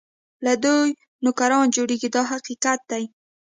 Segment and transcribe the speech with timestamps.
[0.45, 0.89] له دوی
[1.23, 3.03] نوکران جوړېږي دا حقیقت دی.